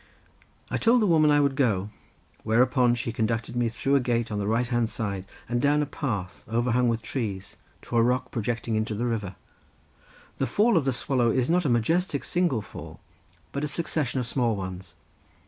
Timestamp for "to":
7.83-7.97